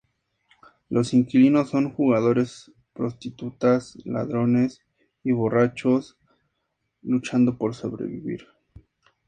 Los 0.89 1.13
inquilinos 1.13 1.69
son 1.69 1.93
jugadores, 1.93 2.71
prostitutas, 2.93 3.95
ladrones 4.03 4.81
y 5.23 5.31
borrachos, 5.31 6.17
todos 6.19 6.37
luchando 7.03 7.55
por 7.59 7.75
sobrevivir. 7.75 8.47